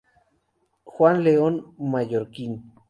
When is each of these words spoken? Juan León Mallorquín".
Juan 0.85 1.23
León 1.23 1.75
Mallorquín". 1.77 2.73